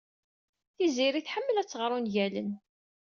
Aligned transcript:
Tiziri 0.75 1.21
tḥemmel 1.21 1.55
ad 1.57 1.67
tɣer 1.69 1.91
ungalen. 1.97 2.49